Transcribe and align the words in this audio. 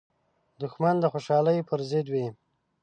دښمن 0.61 0.95
د 0.99 1.05
خوشحالۍ 1.13 1.57
پر 1.69 1.79
ضد 1.89 2.07
وي 2.13 2.25